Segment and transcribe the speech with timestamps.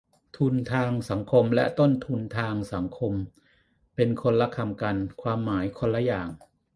[0.37, 3.13] "ทุนทางสังคม" และ "ต้นทุนทางสังคม"
[3.95, 6.29] เป็นคนละคำกัน ความหมายคนละอย่าง